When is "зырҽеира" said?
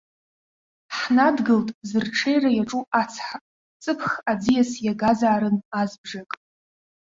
1.89-2.49